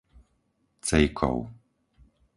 Cejkov 0.87 1.37